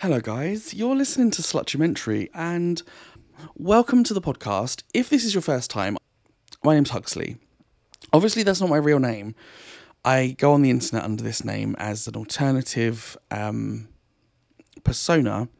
Hello, 0.00 0.18
guys. 0.18 0.72
You're 0.72 0.96
listening 0.96 1.30
to 1.32 1.42
Slutumentary, 1.42 2.30
and 2.32 2.80
welcome 3.54 4.02
to 4.04 4.14
the 4.14 4.20
podcast. 4.22 4.82
If 4.94 5.10
this 5.10 5.26
is 5.26 5.34
your 5.34 5.42
first 5.42 5.70
time, 5.70 5.98
my 6.64 6.72
name's 6.72 6.88
Huxley. 6.88 7.36
Obviously, 8.10 8.42
that's 8.42 8.62
not 8.62 8.70
my 8.70 8.78
real 8.78 8.98
name. 8.98 9.34
I 10.02 10.36
go 10.38 10.54
on 10.54 10.62
the 10.62 10.70
internet 10.70 11.04
under 11.04 11.22
this 11.22 11.44
name 11.44 11.76
as 11.78 12.08
an 12.08 12.16
alternative 12.16 13.14
um, 13.30 13.88
persona 14.84 15.50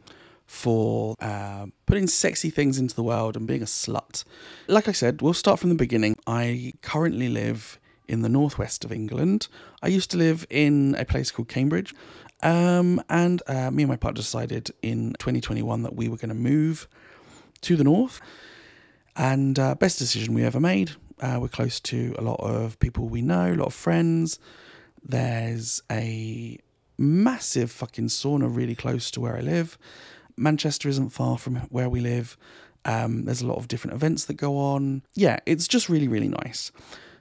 for 0.46 1.16
uh, 1.20 1.66
putting 1.84 2.06
sexy 2.06 2.48
things 2.48 2.78
into 2.78 2.96
the 2.96 3.02
world 3.02 3.36
and 3.36 3.46
being 3.46 3.60
a 3.60 3.66
slut. 3.66 4.24
Like 4.68 4.88
I 4.88 4.92
said, 4.92 5.20
we'll 5.20 5.34
start 5.34 5.60
from 5.60 5.68
the 5.68 5.74
beginning. 5.74 6.16
I 6.26 6.72
currently 6.80 7.28
live 7.28 7.78
in 8.10 8.22
the 8.22 8.28
northwest 8.28 8.84
of 8.84 8.90
England. 8.92 9.46
I 9.82 9.88
used 9.88 10.10
to 10.10 10.16
live 10.16 10.44
in 10.50 10.96
a 10.98 11.04
place 11.04 11.30
called 11.30 11.48
Cambridge. 11.48 11.94
Um, 12.42 13.02
and 13.08 13.40
uh, 13.46 13.70
me 13.70 13.84
and 13.84 13.88
my 13.88 13.96
partner 13.96 14.20
decided 14.20 14.72
in 14.82 15.14
2021 15.18 15.82
that 15.84 15.94
we 15.94 16.08
were 16.08 16.16
going 16.16 16.30
to 16.30 16.34
move 16.34 16.88
to 17.60 17.76
the 17.76 17.84
north. 17.84 18.20
And 19.16 19.58
uh, 19.58 19.76
best 19.76 19.98
decision 19.98 20.34
we 20.34 20.44
ever 20.44 20.58
made. 20.58 20.92
Uh, 21.20 21.38
we're 21.40 21.48
close 21.48 21.78
to 21.80 22.14
a 22.18 22.22
lot 22.22 22.40
of 22.40 22.78
people 22.80 23.08
we 23.08 23.22
know, 23.22 23.52
a 23.52 23.54
lot 23.54 23.66
of 23.66 23.74
friends. 23.74 24.38
There's 25.04 25.82
a 25.90 26.58
massive 26.98 27.70
fucking 27.70 28.08
sauna 28.08 28.54
really 28.54 28.74
close 28.74 29.10
to 29.12 29.20
where 29.20 29.36
I 29.36 29.40
live. 29.40 29.78
Manchester 30.36 30.88
isn't 30.88 31.10
far 31.10 31.38
from 31.38 31.56
where 31.68 31.88
we 31.88 32.00
live. 32.00 32.36
Um, 32.84 33.26
there's 33.26 33.42
a 33.42 33.46
lot 33.46 33.58
of 33.58 33.68
different 33.68 33.94
events 33.94 34.24
that 34.24 34.34
go 34.34 34.56
on. 34.56 35.02
Yeah, 35.14 35.38
it's 35.46 35.68
just 35.68 35.88
really, 35.88 36.08
really 36.08 36.28
nice. 36.28 36.72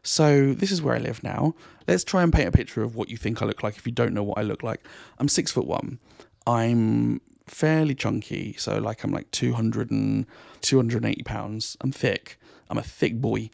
So 0.03 0.53
this 0.53 0.71
is 0.71 0.81
where 0.81 0.95
I 0.95 0.99
live 0.99 1.23
now. 1.23 1.55
Let's 1.87 2.03
try 2.03 2.23
and 2.23 2.31
paint 2.31 2.47
a 2.47 2.51
picture 2.51 2.83
of 2.83 2.95
what 2.95 3.09
you 3.09 3.17
think 3.17 3.41
I 3.41 3.45
look 3.45 3.63
like 3.63 3.77
if 3.77 3.85
you 3.85 3.91
don't 3.91 4.13
know 4.13 4.23
what 4.23 4.37
I 4.37 4.43
look 4.43 4.63
like. 4.63 4.85
I'm 5.17 5.27
six 5.27 5.51
foot 5.51 5.67
one. 5.67 5.99
I'm 6.47 7.21
fairly 7.47 7.95
chunky, 7.95 8.55
so 8.57 8.77
like 8.79 9.03
I'm 9.03 9.11
like 9.11 9.29
200 9.31 9.91
and 9.91 10.25
280 10.61 11.23
pounds. 11.23 11.77
I'm 11.81 11.91
thick. 11.91 12.39
I'm 12.69 12.77
a 12.77 12.83
thick 12.83 13.19
boy. 13.19 13.49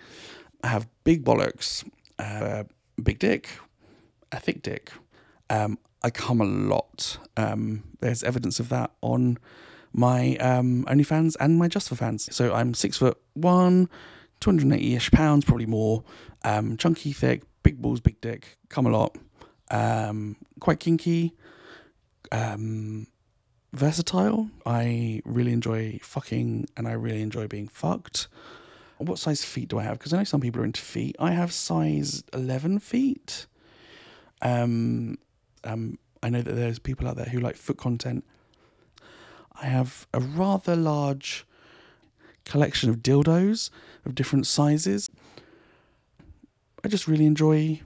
I 0.63 0.67
have 0.67 0.87
big 1.03 1.23
bollocks, 1.23 1.87
a 2.19 2.65
big 3.01 3.19
dick, 3.19 3.49
a 4.31 4.39
thick 4.39 4.61
dick. 4.61 4.91
Um, 5.49 5.77
I 6.03 6.09
come 6.09 6.41
a 6.41 6.45
lot. 6.45 7.17
Um, 7.37 7.83
there's 7.99 8.23
evidence 8.23 8.59
of 8.59 8.69
that 8.69 8.91
on 9.01 9.37
my 9.93 10.35
um, 10.37 10.85
OnlyFans 10.85 11.35
and 11.39 11.57
my 11.57 11.67
Just 11.67 11.89
for 11.89 11.95
Fans. 11.95 12.33
So 12.35 12.53
I'm 12.53 12.73
six 12.73 12.97
foot 12.97 13.17
one, 13.33 13.89
280 14.39 14.95
ish 14.95 15.11
pounds, 15.11 15.45
probably 15.45 15.65
more. 15.65 16.03
Um, 16.43 16.77
chunky, 16.77 17.13
thick, 17.13 17.43
big 17.63 17.81
balls, 17.81 17.99
big 17.99 18.19
dick, 18.21 18.57
come 18.69 18.85
a 18.85 18.89
lot. 18.89 19.17
Um, 19.71 20.37
quite 20.59 20.79
kinky. 20.79 21.33
Um, 22.31 23.07
versatile. 23.73 24.49
I 24.65 25.21
really 25.25 25.51
enjoy 25.51 25.99
fucking 26.01 26.67
and 26.77 26.87
I 26.87 26.93
really 26.93 27.21
enjoy 27.21 27.47
being 27.47 27.67
fucked. 27.67 28.27
What 28.97 29.19
size 29.19 29.43
feet 29.43 29.67
do 29.67 29.77
I 29.77 29.83
have? 29.83 29.97
Because 29.99 30.13
I 30.13 30.17
know 30.17 30.23
some 30.23 30.39
people 30.39 30.61
are 30.61 30.65
into 30.65 30.81
feet. 30.81 31.15
I 31.19 31.31
have 31.31 31.51
size 31.51 32.23
11 32.33 32.79
feet. 32.79 33.45
Um, 34.41 35.17
um, 35.65 35.99
I 36.23 36.29
know 36.29 36.41
that 36.41 36.53
there's 36.53 36.79
people 36.79 37.07
out 37.07 37.17
there 37.17 37.25
who 37.25 37.39
like 37.39 37.57
foot 37.57 37.77
content. 37.77 38.23
I 39.61 39.65
have 39.65 40.07
a 40.13 40.19
rather 40.19 40.75
large 40.75 41.45
collection 42.45 42.89
of 42.89 42.97
dildos 42.97 43.69
of 44.05 44.15
different 44.15 44.47
sizes. 44.47 45.09
I 46.83 46.87
just 46.87 47.07
really 47.07 47.25
enjoy 47.25 47.81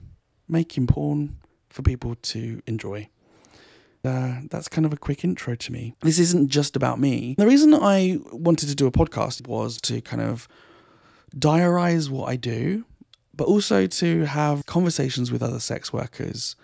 making 0.48 0.86
porn 0.86 1.38
for 1.70 1.82
people 1.82 2.16
to 2.16 2.60
enjoy. 2.66 3.08
Uh, 4.04 4.40
that's 4.50 4.68
kind 4.68 4.86
of 4.86 4.92
a 4.92 4.96
quick 4.96 5.24
intro 5.24 5.54
to 5.54 5.72
me. 5.72 5.94
This 6.00 6.18
isn't 6.18 6.48
just 6.48 6.74
about 6.76 6.98
me. 6.98 7.34
The 7.36 7.46
reason 7.46 7.74
I 7.74 8.18
wanted 8.32 8.68
to 8.68 8.74
do 8.74 8.86
a 8.86 8.92
podcast 8.92 9.46
was 9.46 9.80
to 9.82 10.00
kind 10.00 10.22
of 10.22 10.48
diarize 11.36 12.08
what 12.08 12.28
I 12.28 12.36
do, 12.36 12.84
but 13.34 13.46
also 13.46 13.86
to 13.86 14.24
have 14.24 14.66
conversations 14.66 15.30
with 15.30 15.42
other 15.42 15.60
sex 15.60 15.92
workers 15.92 16.56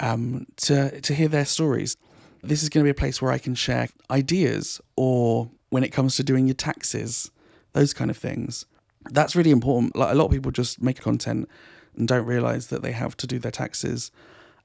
um, 0.00 0.46
to, 0.56 1.00
to 1.00 1.14
hear 1.14 1.28
their 1.28 1.44
stories. 1.44 1.96
This 2.42 2.62
is 2.62 2.68
going 2.68 2.82
to 2.82 2.86
be 2.86 2.90
a 2.90 2.94
place 2.94 3.20
where 3.20 3.32
I 3.32 3.38
can 3.38 3.54
share 3.54 3.88
ideas 4.10 4.80
or 4.96 5.50
when 5.70 5.84
it 5.84 5.92
comes 5.92 6.16
to 6.16 6.24
doing 6.24 6.46
your 6.46 6.54
taxes, 6.54 7.30
those 7.78 7.94
kind 7.94 8.10
of 8.10 8.16
things. 8.16 8.66
That's 9.10 9.36
really 9.36 9.52
important. 9.52 9.94
Like 9.94 10.10
a 10.10 10.14
lot 10.16 10.26
of 10.26 10.32
people 10.32 10.50
just 10.50 10.82
make 10.82 11.00
content 11.00 11.48
and 11.96 12.08
don't 12.08 12.26
realize 12.26 12.66
that 12.68 12.82
they 12.82 12.90
have 12.90 13.16
to 13.18 13.26
do 13.26 13.38
their 13.38 13.52
taxes. 13.52 14.10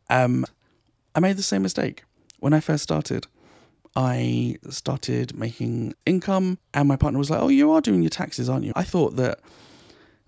Um, 0.09 0.45
I 1.13 1.19
made 1.19 1.37
the 1.37 1.43
same 1.43 1.61
mistake 1.61 2.05
when 2.39 2.53
I 2.53 2.59
first 2.59 2.81
started. 2.81 3.27
I 3.95 4.55
started 4.69 5.37
making 5.37 5.93
income, 6.07 6.57
and 6.73 6.87
my 6.87 6.95
partner 6.95 7.19
was 7.19 7.29
like, 7.29 7.39
Oh, 7.39 7.49
you 7.49 7.71
are 7.71 7.81
doing 7.81 8.01
your 8.01 8.09
taxes, 8.09 8.49
aren't 8.49 8.65
you? 8.65 8.73
I 8.75 8.83
thought 8.83 9.15
that 9.17 9.39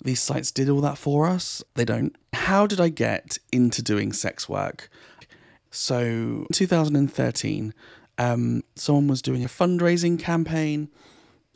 these 0.04 0.22
sites 0.22 0.52
did 0.52 0.70
all 0.70 0.82
that 0.82 1.00
for 1.00 1.26
us. 1.26 1.64
They 1.74 1.86
don't. 1.86 2.16
How 2.34 2.68
did 2.68 2.80
I 2.80 2.90
get 2.90 3.40
into 3.52 3.82
doing 3.82 4.14
sex 4.14 4.48
work? 4.48 4.90
So, 5.72 6.00
in 6.00 6.48
2013, 6.54 7.74
um, 8.20 8.64
someone 8.76 9.08
was 9.08 9.24
doing 9.24 9.44
a 9.44 9.48
fundraising 9.48 10.20
campaign 10.20 10.90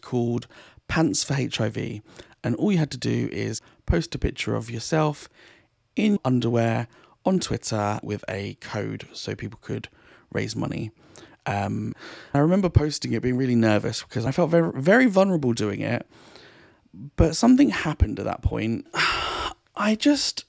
called 0.02 0.48
Pants 0.90 1.24
for 1.24 1.36
HIV. 1.36 2.02
And 2.44 2.56
all 2.56 2.72
you 2.74 2.78
had 2.78 2.92
to 2.92 2.98
do 2.98 3.30
is 3.32 3.62
post 3.86 4.14
a 4.16 4.18
picture 4.18 4.56
of 4.56 4.70
yourself 4.70 5.30
in 5.96 6.20
underwear 6.26 6.88
on 7.26 7.40
Twitter 7.40 8.00
with 8.04 8.26
a 8.28 8.56
code 8.56 9.08
so 9.14 9.36
people 9.36 9.60
could 9.62 9.88
raise 10.34 10.56
money. 10.56 10.92
Um, 11.46 11.94
I 12.34 12.40
remember 12.40 12.70
posting 12.70 13.14
it, 13.14 13.22
being 13.22 13.38
really 13.38 13.56
nervous 13.56 14.04
because 14.04 14.26
I 14.26 14.32
felt 14.32 14.50
very, 14.52 14.72
very 14.76 15.06
vulnerable 15.06 15.54
doing 15.54 15.82
it. 15.82 16.06
But 17.16 17.36
something 17.36 17.70
happened 17.70 18.20
at 18.20 18.26
that 18.26 18.42
point. 18.42 18.88
I 19.76 19.96
just 19.96 20.46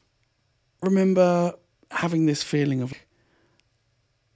remember 0.83 1.55
having 1.91 2.27
this 2.27 2.43
feeling 2.43 2.83
of 2.83 2.93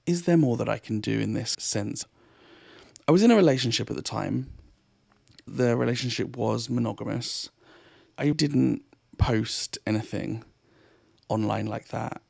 is 0.05 0.23
there 0.23 0.37
more 0.37 0.55
that 0.57 0.69
I 0.69 0.77
can 0.77 0.99
do 0.99 1.19
in 1.19 1.33
this 1.33 1.55
sense? 1.57 2.05
I 3.07 3.11
was 3.11 3.23
in 3.23 3.31
a 3.31 3.35
relationship 3.35 3.89
at 3.89 3.95
the 3.95 4.01
time. 4.01 4.49
The 5.47 5.75
relationship 5.75 6.35
was 6.37 6.69
monogamous. 6.69 7.49
I 8.17 8.29
didn't 8.29 8.83
post 9.17 9.77
anything 9.85 10.43
online 11.29 11.67
like 11.67 11.89
that 11.89 12.21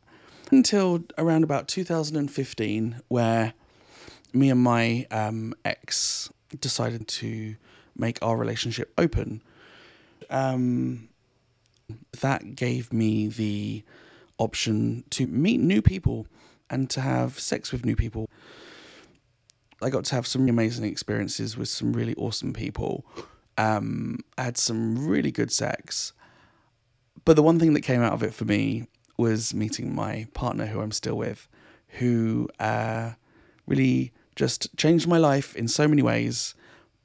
until 0.52 1.04
around 1.18 1.44
about 1.44 1.68
2015, 1.68 3.02
where 3.08 3.54
me 4.34 4.50
and 4.50 4.62
my 4.62 5.08
um, 5.12 5.54
ex 5.64 6.30
decided 6.60 7.08
to 7.08 7.56
make 7.98 8.20
our 8.22 8.38
relationship 8.38 8.94
open. 8.98 9.42
Um, 10.30 11.10
that 12.22 12.56
gave 12.56 12.92
me 12.92 13.28
the 13.28 13.84
option 14.38 15.04
to 15.12 15.28
meet 15.28 15.60
new 15.60 15.82
people 15.82 16.28
and 16.70 16.90
to 16.90 17.02
have 17.02 17.40
sex 17.40 17.72
with 17.72 17.86
new 17.86 17.96
people. 17.96 18.30
I 19.82 19.90
got 19.90 20.06
to 20.06 20.16
have 20.16 20.26
some 20.28 20.48
amazing 20.48 20.86
experiences 20.86 21.58
with 21.58 21.70
some 21.70 21.94
really 21.94 22.16
awesome 22.16 22.54
people. 22.54 23.06
Um, 23.58 24.20
I 24.38 24.44
had 24.44 24.58
some 24.58 25.08
really 25.08 25.32
good 25.32 25.52
sex. 25.52 26.14
But 27.26 27.36
the 27.36 27.44
one 27.44 27.60
thing 27.60 27.74
that 27.74 27.82
came 27.82 28.02
out 28.02 28.14
of 28.14 28.24
it 28.24 28.34
for 28.34 28.46
me 28.46 28.88
was 29.18 29.54
meeting 29.54 29.94
my 29.94 30.28
partner, 30.34 30.68
who 30.68 30.82
I'm 30.82 30.92
still 30.92 31.18
with, 31.18 31.48
who 32.00 32.50
uh, 32.60 33.12
really 33.66 34.12
just 34.36 34.76
changed 34.78 35.08
my 35.08 35.18
life 35.18 35.56
in 35.56 35.68
so 35.68 35.88
many 35.88 36.02
ways. 36.02 36.54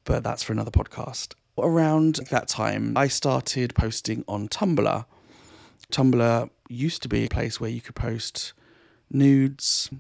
But 0.05 0.23
that's 0.23 0.43
for 0.43 0.53
another 0.53 0.71
podcast. 0.71 1.35
Around 1.59 2.17
that 2.31 2.49
time, 2.49 2.97
I 2.97 3.09
started 3.09 3.75
posting 3.75 4.25
on 4.27 4.49
Tumblr. 4.49 5.05
Tumblr 5.93 6.51
used 6.69 7.03
to 7.03 7.09
be 7.09 7.25
a 7.25 7.29
place 7.29 7.61
where 7.61 7.71
you 7.71 7.81
could 7.81 7.95
post 7.95 8.53
nudes. 9.11 9.91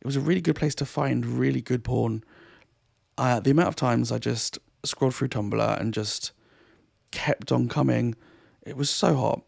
It 0.00 0.06
was 0.06 0.16
a 0.16 0.20
really 0.20 0.40
good 0.40 0.56
place 0.56 0.74
to 0.76 0.86
find 0.86 1.26
really 1.26 1.60
good 1.60 1.84
porn. 1.84 2.24
Uh, 3.18 3.40
the 3.40 3.50
amount 3.50 3.68
of 3.68 3.76
times 3.76 4.10
I 4.10 4.18
just 4.18 4.58
scrolled 4.84 5.14
through 5.14 5.28
Tumblr 5.28 5.80
and 5.80 5.92
just 5.92 6.32
kept 7.10 7.52
on 7.52 7.68
coming, 7.68 8.14
it 8.62 8.76
was 8.76 8.88
so 8.88 9.14
hot. 9.14 9.42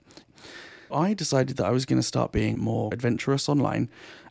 I 0.92 1.14
decided 1.14 1.56
that 1.56 1.66
I 1.66 1.70
was 1.70 1.86
going 1.86 1.98
to 1.98 2.06
start 2.06 2.32
being 2.32 2.58
more 2.58 2.90
adventurous 2.92 3.48
online, 3.48 3.88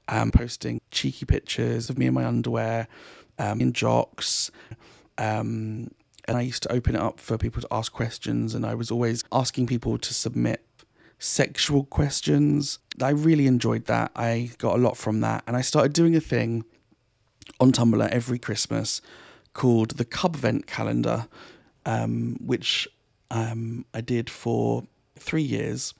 um, 0.07 0.31
posting 0.31 0.79
cheeky 0.91 1.25
pictures 1.25 1.89
of 1.89 1.97
me 1.97 2.05
in 2.05 2.13
my 2.13 2.25
underwear, 2.25 2.87
um, 3.39 3.59
in 3.59 3.73
jocks. 3.73 4.51
Um, 5.17 5.89
and 6.27 6.37
I 6.37 6.41
used 6.41 6.61
to 6.63 6.71
open 6.71 6.95
it 6.95 7.01
up 7.01 7.19
for 7.19 7.37
people 7.37 7.61
to 7.61 7.67
ask 7.71 7.91
questions, 7.91 8.53
and 8.53 8.63
I 8.63 8.75
was 8.75 8.91
always 8.91 9.23
asking 9.31 9.67
people 9.67 9.97
to 9.97 10.13
submit 10.13 10.63
sexual 11.21 11.83
questions. 11.83 12.79
I 12.99 13.11
really 13.11 13.45
enjoyed 13.45 13.85
that. 13.85 14.11
I 14.15 14.49
got 14.57 14.75
a 14.75 14.81
lot 14.81 14.97
from 14.97 15.21
that. 15.21 15.43
And 15.45 15.55
I 15.55 15.61
started 15.61 15.93
doing 15.93 16.15
a 16.15 16.19
thing 16.19 16.65
on 17.59 17.71
Tumblr 17.71 18.09
every 18.09 18.39
Christmas 18.39 19.01
called 19.53 19.91
the 19.91 20.05
Cub 20.05 20.35
Vent 20.35 20.65
Calendar, 20.65 21.27
um, 21.85 22.37
which 22.43 22.87
um, 23.29 23.85
I 23.93 24.01
did 24.01 24.31
for 24.31 24.83
three 25.15 25.43
years. 25.43 25.93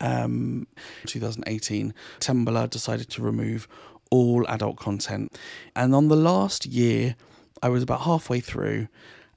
Um, 0.00 0.66
2018, 1.06 1.94
Tumblr 2.18 2.70
decided 2.70 3.08
to 3.10 3.22
remove 3.22 3.68
all 4.10 4.44
adult 4.48 4.78
content. 4.78 5.38
And 5.76 5.94
on 5.94 6.08
the 6.08 6.16
last 6.16 6.66
year, 6.66 7.14
I 7.62 7.68
was 7.68 7.84
about 7.84 8.00
halfway 8.00 8.40
through, 8.40 8.88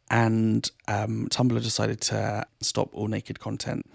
and 0.09 0.71
um, 0.87 1.27
Tumblr 1.29 1.61
decided 1.61 2.01
to 2.01 2.45
stop 2.61 2.89
all 2.93 3.07
naked 3.07 3.39
content. 3.39 3.85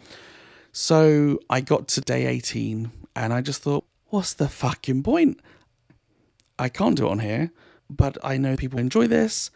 So 0.81 1.41
I 1.51 1.61
got 1.61 1.89
to 1.89 2.01
day 2.01 2.27
18, 2.27 2.93
and 3.17 3.33
I 3.33 3.41
just 3.41 3.63
thought, 3.63 3.85
what's 4.11 4.33
the 4.33 4.49
fucking 4.49 5.03
point? 5.03 5.41
I 6.57 6.69
can't 6.69 6.97
do 6.97 7.09
it 7.09 7.11
on 7.11 7.19
here, 7.19 7.51
but 7.91 8.17
I 8.23 8.37
know 8.37 8.57
people 8.57 8.79
enjoy 8.79 9.09
this. 9.09 9.51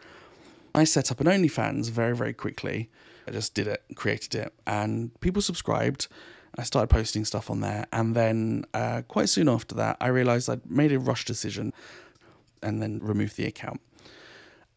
I 0.75 0.83
set 0.83 1.11
up 1.11 1.21
an 1.21 1.27
OnlyFans 1.27 1.89
very, 1.89 2.13
very 2.13 2.33
quickly. 2.33 2.89
I 3.25 3.31
just 3.31 3.53
did 3.53 3.67
it, 3.67 3.85
created 3.95 4.35
it, 4.35 4.53
and 4.67 5.17
people 5.21 5.41
subscribed. 5.41 6.09
I 6.57 6.63
started 6.63 6.87
posting 6.87 7.23
stuff 7.23 7.49
on 7.49 7.61
there, 7.61 7.85
and 7.93 8.15
then 8.15 8.65
uh, 8.73 9.03
quite 9.07 9.29
soon 9.29 9.47
after 9.47 9.75
that, 9.75 9.95
I 10.01 10.07
realized 10.07 10.49
I'd 10.49 10.69
made 10.69 10.91
a 10.91 10.99
rush 10.99 11.23
decision 11.23 11.71
and 12.61 12.81
then 12.81 12.99
removed 13.01 13.37
the 13.37 13.45
account. 13.45 13.79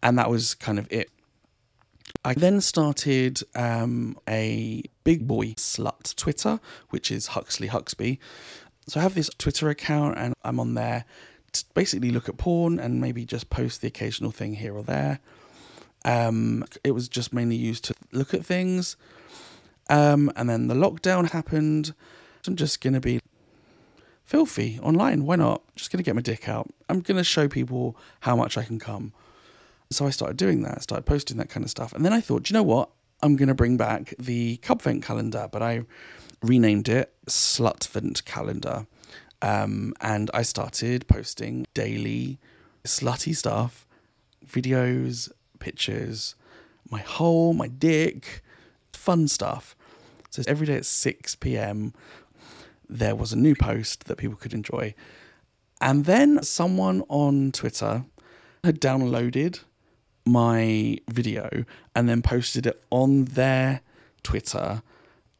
And 0.00 0.16
that 0.16 0.30
was 0.30 0.54
kind 0.54 0.78
of 0.78 0.86
it. 0.92 1.10
I 2.26 2.34
then 2.34 2.60
started 2.60 3.40
um, 3.54 4.18
a 4.28 4.82
big 5.04 5.28
boy 5.28 5.54
slut 5.54 6.12
Twitter, 6.16 6.58
which 6.90 7.12
is 7.12 7.28
Huxley 7.28 7.68
Huxby. 7.68 8.18
So 8.88 8.98
I 8.98 9.04
have 9.04 9.14
this 9.14 9.30
Twitter 9.38 9.70
account, 9.70 10.18
and 10.18 10.34
I'm 10.42 10.58
on 10.58 10.74
there 10.74 11.04
to 11.52 11.64
basically 11.74 12.10
look 12.10 12.28
at 12.28 12.36
porn 12.36 12.80
and 12.80 13.00
maybe 13.00 13.24
just 13.24 13.48
post 13.48 13.80
the 13.80 13.86
occasional 13.86 14.32
thing 14.32 14.54
here 14.54 14.74
or 14.74 14.82
there. 14.82 15.20
Um, 16.04 16.64
it 16.82 16.90
was 16.90 17.08
just 17.08 17.32
mainly 17.32 17.54
used 17.54 17.84
to 17.84 17.94
look 18.10 18.34
at 18.34 18.44
things. 18.44 18.96
Um, 19.88 20.32
and 20.34 20.50
then 20.50 20.66
the 20.66 20.74
lockdown 20.74 21.30
happened. 21.30 21.94
I'm 22.44 22.56
just 22.56 22.80
going 22.80 22.94
to 22.94 23.00
be 23.00 23.20
filthy 24.24 24.80
online. 24.82 25.26
Why 25.26 25.36
not? 25.36 25.62
Just 25.76 25.92
going 25.92 25.98
to 25.98 26.04
get 26.04 26.16
my 26.16 26.22
dick 26.22 26.48
out. 26.48 26.68
I'm 26.88 27.02
going 27.02 27.18
to 27.18 27.24
show 27.24 27.46
people 27.46 27.96
how 28.18 28.34
much 28.34 28.58
I 28.58 28.64
can 28.64 28.80
come. 28.80 29.12
So 29.90 30.06
I 30.06 30.10
started 30.10 30.36
doing 30.36 30.62
that, 30.62 30.82
started 30.82 31.04
posting 31.06 31.36
that 31.38 31.48
kind 31.48 31.64
of 31.64 31.70
stuff. 31.70 31.92
And 31.92 32.04
then 32.04 32.12
I 32.12 32.20
thought, 32.20 32.50
you 32.50 32.54
know 32.54 32.62
what? 32.62 32.90
I'm 33.22 33.36
going 33.36 33.48
to 33.48 33.54
bring 33.54 33.76
back 33.76 34.14
the 34.18 34.58
Cubvent 34.58 35.02
calendar, 35.02 35.48
but 35.50 35.62
I 35.62 35.82
renamed 36.42 36.88
it 36.88 37.14
Slutvent 37.26 38.24
calendar. 38.24 38.86
Um, 39.42 39.94
and 40.00 40.30
I 40.34 40.42
started 40.42 41.06
posting 41.06 41.66
daily 41.74 42.38
slutty 42.84 43.34
stuff, 43.34 43.86
videos, 44.46 45.30
pictures, 45.58 46.34
my 46.90 47.00
hole, 47.00 47.52
my 47.52 47.68
dick, 47.68 48.42
fun 48.92 49.28
stuff. 49.28 49.76
So 50.30 50.42
every 50.46 50.66
day 50.66 50.76
at 50.76 50.86
6 50.86 51.36
p.m., 51.36 51.94
there 52.88 53.14
was 53.14 53.32
a 53.32 53.36
new 53.36 53.54
post 53.54 54.04
that 54.04 54.18
people 54.18 54.36
could 54.36 54.54
enjoy. 54.54 54.94
And 55.80 56.04
then 56.04 56.42
someone 56.42 57.02
on 57.08 57.52
Twitter 57.52 58.04
had 58.64 58.80
downloaded 58.80 59.60
my 60.26 60.98
video 61.08 61.64
and 61.94 62.08
then 62.08 62.20
posted 62.20 62.66
it 62.66 62.82
on 62.90 63.24
their 63.24 63.80
Twitter 64.22 64.82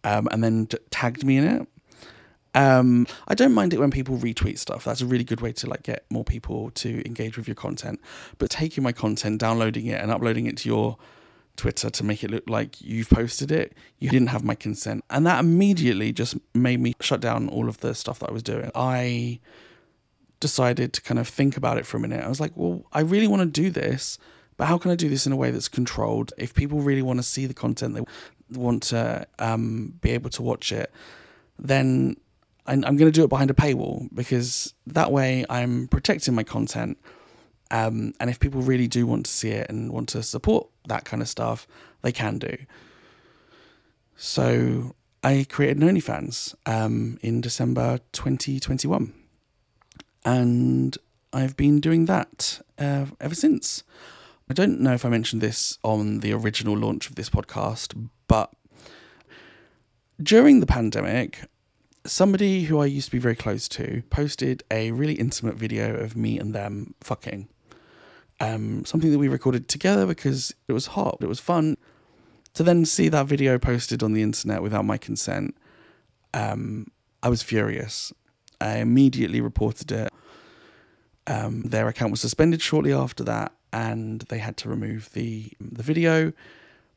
um, 0.05 0.29
and 0.31 0.43
then 0.43 0.69
tagged 0.91 1.25
me 1.25 1.37
in 1.37 1.45
it. 1.45 1.69
Um, 2.55 3.07
I 3.29 3.35
don't 3.35 3.53
mind 3.53 3.75
it 3.75 3.81
when 3.81 3.91
people 3.91 4.17
retweet 4.17 4.59
stuff. 4.59 4.85
That's 4.85 5.03
a 5.03 5.07
really 5.07 5.25
good 5.25 5.43
way 5.43 5.53
to 5.53 5.69
like 5.69 5.83
get 5.83 6.07
more 6.09 6.25
people 6.25 6.71
to 6.71 7.07
engage 7.07 7.37
with 7.37 7.47
your 7.47 7.55
content. 7.55 8.01
But 8.39 8.49
taking 8.49 8.83
my 8.83 8.93
content, 8.93 9.41
downloading 9.41 9.87
it, 9.87 10.01
and 10.01 10.11
uploading 10.11 10.47
it 10.47 10.57
to 10.59 10.69
your 10.69 10.97
Twitter 11.57 11.91
to 11.91 12.05
make 12.05 12.23
it 12.23 12.31
look 12.31 12.49
like 12.49 12.81
you've 12.81 13.11
posted 13.11 13.51
it, 13.51 13.75
you 13.99 14.09
didn't 14.09 14.29
have 14.29 14.45
my 14.45 14.55
consent, 14.55 15.05
and 15.11 15.27
that 15.27 15.41
immediately 15.41 16.13
just 16.13 16.37
made 16.55 16.81
me 16.81 16.95
shut 17.01 17.21
down 17.21 17.49
all 17.49 17.69
of 17.69 17.81
the 17.81 17.95
stuff 17.95 18.21
that 18.21 18.31
I 18.31 18.33
was 18.33 18.43
doing. 18.43 18.71
I 18.75 19.41
decided 20.39 20.93
to 20.93 21.03
kind 21.03 21.19
of 21.19 21.27
think 21.27 21.57
about 21.57 21.79
it 21.79 21.87
for 21.87 21.97
a 21.97 22.01
minute. 22.01 22.25
I 22.25 22.29
was 22.29 22.41
like, 22.41 22.53
well, 22.55 22.85
I 22.93 23.01
really 23.01 23.27
want 23.27 23.41
to 23.41 23.47
do 23.63 23.71
this, 23.71 24.19
but 24.57 24.67
how 24.67 24.79
can 24.79 24.91
I 24.91 24.95
do 24.95 25.09
this 25.09 25.27
in 25.27 25.33
a 25.33 25.37
way 25.37 25.51
that's 25.51 25.69
controlled? 25.69 26.33
If 26.39 26.55
people 26.55 26.81
really 26.81 27.03
want 27.03 27.19
to 27.19 27.23
see 27.23 27.47
the 27.47 27.55
content, 27.55 27.95
they 27.95 28.05
want 28.59 28.83
to 28.85 29.27
um, 29.39 29.95
be 30.01 30.11
able 30.11 30.31
to 30.31 30.43
watch 30.43 30.73
it, 30.73 30.91
then 31.59 32.17
I'm, 32.67 32.81
going 32.81 32.99
to 32.99 33.11
do 33.11 33.25
it 33.25 33.29
behind 33.29 33.51
a 33.51 33.55
paywall 33.55 34.09
because 34.15 34.75
that 34.87 35.13
way 35.13 35.45
I'm 35.49 35.89
protecting 35.89 36.35
my 36.35 36.43
content. 36.43 36.99
Um, 37.71 38.15
and 38.21 38.31
if 38.31 38.41
people 38.41 38.63
really 38.63 38.89
do 38.89 39.07
want 39.07 39.27
to 39.27 39.33
see 39.33 39.51
it 39.51 39.69
and 39.69 39.93
want 39.93 40.09
to 40.11 40.23
support 40.23 40.69
that 40.89 41.05
kind 41.05 41.23
of 41.23 41.29
stuff, 41.29 41.67
they 42.03 42.13
can 42.13 42.39
do. 42.39 42.57
So 44.17 44.95
I 45.23 45.47
created 45.49 45.83
an 45.83 45.89
OnlyFans 45.89 46.55
um, 46.67 47.19
in 47.23 47.41
December 47.41 48.01
2021. 48.13 49.13
And 50.25 50.97
I've 51.33 51.57
been 51.57 51.81
doing 51.81 52.07
that 52.07 52.61
uh, 52.79 53.07
ever 53.21 53.35
since. 53.35 53.85
I 54.49 54.55
don't 54.55 54.81
know 54.81 54.93
if 54.93 55.05
I 55.05 55.09
mentioned 55.09 55.43
this 55.43 55.77
on 55.83 56.21
the 56.21 56.33
original 56.33 56.77
launch 56.79 57.09
of 57.09 57.17
this 57.17 57.29
podcast, 57.29 58.09
but 58.29 58.53
during 60.23 60.61
the 60.61 60.67
pandemic, 60.67 61.41
somebody 62.05 62.63
who 62.65 62.79
I 62.79 62.87
used 62.87 63.07
to 63.07 63.13
be 63.13 63.19
very 63.19 63.35
close 63.35 63.69
to 63.71 64.05
posted 64.09 64.63
a 64.71 64.93
really 64.93 65.15
intimate 65.15 65.57
video 65.57 65.97
of 65.97 66.17
me 66.17 66.39
and 66.39 66.55
them 66.55 66.95
fucking. 67.01 67.49
Um, 68.39 68.85
something 68.85 69.11
that 69.11 69.19
we 69.19 69.27
recorded 69.27 69.67
together 69.67 70.07
because 70.07 70.55
it 70.69 70.73
was 70.73 70.89
hot, 70.89 71.19
it 71.21 71.27
was 71.27 71.41
fun. 71.41 71.77
To 72.55 72.63
then 72.63 72.85
see 72.85 73.09
that 73.09 73.27
video 73.27 73.59
posted 73.59 74.01
on 74.03 74.13
the 74.13 74.23
internet 74.23 74.63
without 74.63 74.85
my 74.85 74.97
consent, 74.97 75.57
um, 76.35 76.87
I 77.21 77.31
was 77.31 77.43
furious. 77.43 78.13
I 78.61 78.77
immediately 78.77 79.41
reported 79.41 79.91
it. 79.91 80.13
Um, 81.27 81.63
their 81.63 81.89
account 81.89 82.13
was 82.13 82.21
suspended 82.21 82.63
shortly 82.63 82.93
after 82.93 83.25
that, 83.25 83.53
and 83.77 84.23
they 84.23 84.39
had 84.39 84.57
to 84.59 84.69
remove 84.69 85.13
the 85.13 85.53
the 85.61 85.83
video. 85.83 86.33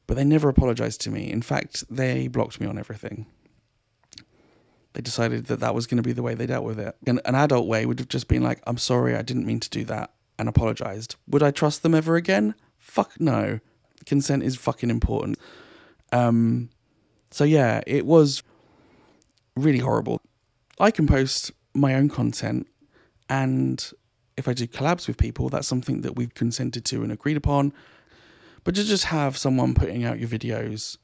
But 0.07 0.17
they 0.17 0.23
never 0.23 0.49
apologized 0.49 1.01
to 1.01 1.11
me. 1.11 1.31
In 1.31 1.43
fact, 1.43 1.83
they 1.87 2.27
blocked 2.27 2.59
me 2.59 2.65
on 2.65 2.79
everything 2.79 3.27
they 4.93 5.01
decided 5.01 5.45
that 5.45 5.59
that 5.59 5.75
was 5.75 5.87
going 5.87 5.97
to 5.97 6.03
be 6.03 6.13
the 6.13 6.23
way 6.23 6.33
they 6.33 6.45
dealt 6.45 6.65
with 6.65 6.79
it. 6.79 6.95
An, 7.05 7.19
an 7.25 7.35
adult 7.35 7.67
way 7.67 7.85
would 7.85 7.99
have 7.99 8.07
just 8.07 8.27
been 8.27 8.43
like, 8.43 8.59
I'm 8.65 8.77
sorry, 8.77 9.15
I 9.15 9.21
didn't 9.21 9.45
mean 9.45 9.59
to 9.59 9.69
do 9.69 9.83
that, 9.85 10.11
and 10.37 10.49
apologized. 10.49 11.15
Would 11.27 11.43
I 11.43 11.51
trust 11.51 11.83
them 11.83 11.93
ever 11.93 12.15
again? 12.15 12.55
Fuck 12.77 13.19
no. 13.19 13.59
Consent 14.05 14.43
is 14.43 14.55
fucking 14.55 14.89
important. 14.89 15.37
Um, 16.11 16.69
so 17.29 17.43
yeah, 17.43 17.81
it 17.85 18.05
was 18.05 18.41
really 19.55 19.79
horrible. 19.79 20.21
I 20.79 20.91
can 20.91 21.05
post 21.05 21.51
my 21.73 21.93
own 21.93 22.09
content, 22.09 22.67
and 23.29 23.91
if 24.39 24.47
I 24.47 24.53
do 24.53 24.65
collabs 24.65 25.07
with 25.07 25.17
people, 25.17 25.49
that's 25.49 25.67
something 25.67 26.01
that 26.01 26.15
we've 26.15 26.33
consented 26.33 26.85
to 26.85 27.03
and 27.03 27.11
agreed 27.11 27.37
upon. 27.37 27.73
But 28.63 28.75
to 28.75 28.83
just 28.83 29.05
have 29.05 29.37
someone 29.37 29.73
putting 29.73 30.03
out 30.03 30.19
your 30.19 30.29
videos 30.29 30.97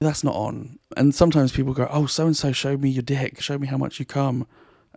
that's 0.00 0.24
not 0.24 0.34
on. 0.34 0.78
And 0.96 1.14
sometimes 1.14 1.52
people 1.52 1.72
go, 1.72 1.88
oh, 1.90 2.06
so 2.06 2.26
and 2.26 2.36
so 2.36 2.52
showed 2.52 2.80
me 2.80 2.90
your 2.90 3.02
dick, 3.02 3.40
showed 3.40 3.60
me 3.60 3.66
how 3.66 3.76
much 3.76 3.98
you 3.98 4.04
come. 4.04 4.46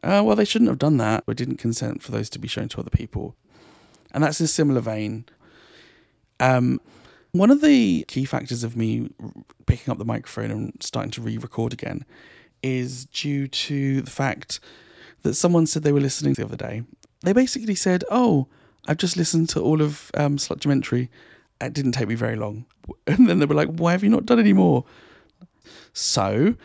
Uh, 0.03 0.21
well, 0.24 0.36
they 0.36 0.45
shouldn't 0.45 0.69
have 0.69 0.79
done 0.79 0.98
that. 0.98 1.24
We 1.25 1.33
didn't 1.33 1.57
consent 1.57 2.03
for 2.03 2.12
those 2.12 2.29
to 2.31 2.39
be 2.39 2.48
shown 2.48 2.69
to 2.69 2.79
other 2.79 2.89
people. 2.89 3.36
And 4.12 4.24
that's 4.24 4.39
a 4.39 4.48
similar 4.48 4.81
vein. 4.81 5.25
Um, 6.39 6.79
one 7.31 7.51
of 7.51 7.62
the 7.62 8.05
key 8.07 8.25
factors 8.25 8.63
of 8.63 8.75
me 8.75 9.10
picking 9.65 9.91
up 9.91 9.98
the 9.98 10.05
microphone 10.05 10.51
and 10.51 10.74
starting 10.81 11.12
to 11.12 11.21
re 11.21 11.38
record 11.38 11.74
again 11.74 12.05
is 12.63 13.05
due 13.05 13.48
to 13.48 14.01
the 14.01 14.12
fact 14.12 14.60
that 15.24 15.36
someone 15.36 15.67
said 15.67 15.83
they 15.83 15.91
were 15.91 16.00
listening 16.00 16.33
the 16.33 16.45
other 16.45 16.57
day. 16.57 16.83
They 17.21 17.33
basically 17.33 17.75
said, 17.75 18.03
Oh, 18.12 18.47
I've 18.88 18.97
just 18.97 19.17
listened 19.17 19.50
to 19.50 19.62
all 19.62 19.81
of 19.81 20.12
um, 20.13 20.38
it 21.62 21.74
didn't 21.74 21.91
take 21.93 22.07
me 22.07 22.15
very 22.15 22.36
long. 22.36 22.65
And 23.07 23.27
then 23.27 23.39
they 23.39 23.45
were 23.45 23.55
like, 23.55 23.69
why 23.69 23.91
have 23.91 24.03
you 24.03 24.09
not 24.09 24.25
done 24.25 24.39
any 24.39 24.53
more? 24.53 24.86
So 25.91 26.55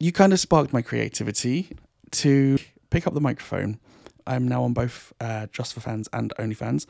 you 0.00 0.10
kind 0.10 0.32
of 0.32 0.40
sparked 0.40 0.72
my 0.72 0.82
creativity 0.82 1.76
to 2.12 2.58
pick 2.90 3.06
up 3.06 3.14
the 3.14 3.20
microphone. 3.20 3.78
I'm 4.26 4.48
now 4.48 4.64
on 4.64 4.72
both 4.72 5.12
uh, 5.20 5.46
Just 5.52 5.74
for 5.74 5.80
Fans 5.80 6.08
and 6.12 6.32
OnlyFans. 6.38 6.86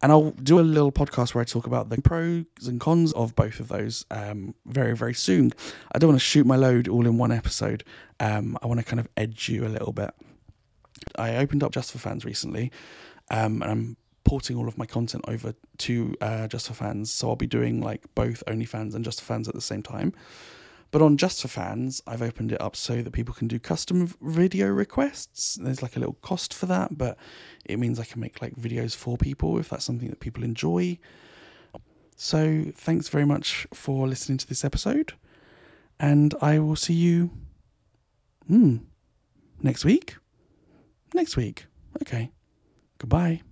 And 0.00 0.12
I'll 0.12 0.30
do 0.30 0.60
a 0.60 0.62
little 0.62 0.92
podcast 0.92 1.34
where 1.34 1.42
I 1.42 1.44
talk 1.44 1.66
about 1.66 1.90
the 1.90 2.00
pros 2.00 2.44
and 2.66 2.80
cons 2.80 3.12
of 3.12 3.34
both 3.34 3.60
of 3.60 3.68
those 3.68 4.06
um, 4.10 4.54
very, 4.64 4.96
very 4.96 5.14
soon. 5.14 5.52
I 5.92 5.98
don't 5.98 6.08
want 6.08 6.20
to 6.20 6.24
shoot 6.24 6.46
my 6.46 6.56
load 6.56 6.88
all 6.88 7.06
in 7.06 7.18
one 7.18 7.32
episode. 7.32 7.84
Um, 8.20 8.56
I 8.62 8.66
want 8.66 8.80
to 8.80 8.86
kind 8.86 9.00
of 9.00 9.08
edge 9.16 9.48
you 9.48 9.66
a 9.66 9.68
little 9.68 9.92
bit. 9.92 10.14
I 11.18 11.36
opened 11.36 11.62
up 11.62 11.72
Just 11.72 11.92
for 11.92 11.98
Fans 11.98 12.24
recently, 12.24 12.70
um, 13.30 13.62
and 13.62 13.70
I'm 13.70 13.96
porting 14.24 14.56
all 14.56 14.68
of 14.68 14.76
my 14.76 14.86
content 14.86 15.24
over 15.26 15.54
to 15.78 16.14
uh, 16.20 16.48
Just 16.48 16.68
for 16.68 16.74
Fans. 16.74 17.10
So 17.10 17.30
I'll 17.30 17.36
be 17.36 17.46
doing 17.46 17.80
like 17.80 18.04
both 18.14 18.42
OnlyFans 18.46 18.94
and 18.94 19.04
Just 19.04 19.20
for 19.20 19.26
Fans 19.26 19.48
at 19.48 19.54
the 19.54 19.60
same 19.60 19.82
time. 19.82 20.12
But 20.90 21.02
on 21.02 21.16
Just 21.16 21.42
for 21.42 21.48
Fans, 21.48 22.02
I've 22.06 22.22
opened 22.22 22.52
it 22.52 22.60
up 22.60 22.74
so 22.74 23.02
that 23.02 23.10
people 23.12 23.34
can 23.34 23.48
do 23.48 23.58
custom 23.58 24.14
video 24.22 24.68
requests. 24.68 25.56
There's 25.56 25.82
like 25.82 25.96
a 25.96 25.98
little 25.98 26.18
cost 26.22 26.54
for 26.54 26.66
that, 26.66 26.96
but 26.96 27.18
it 27.64 27.78
means 27.78 27.98
I 27.98 28.04
can 28.04 28.20
make 28.20 28.40
like 28.40 28.54
videos 28.56 28.96
for 28.96 29.18
people 29.18 29.58
if 29.58 29.68
that's 29.68 29.84
something 29.84 30.08
that 30.08 30.20
people 30.20 30.44
enjoy. 30.44 30.98
So 32.16 32.64
thanks 32.74 33.08
very 33.08 33.26
much 33.26 33.66
for 33.72 34.08
listening 34.08 34.38
to 34.38 34.46
this 34.46 34.64
episode. 34.64 35.12
And 36.00 36.34
I 36.40 36.58
will 36.58 36.76
see 36.76 36.94
you 36.94 37.30
hmm, 38.46 38.78
next 39.62 39.84
week. 39.84 40.16
Next 41.14 41.36
week. 41.36 41.66
Okay. 42.02 42.30
Goodbye. 42.98 43.42